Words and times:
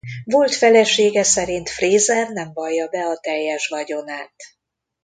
Volt 0.23 0.53
felesége 0.53 1.23
szerint 1.23 1.69
Fraser 1.69 2.29
nem 2.29 2.51
vallja 2.53 2.87
be 2.87 2.99
a 2.99 3.17
teljes 3.19 3.67
vagyonát. 3.67 4.33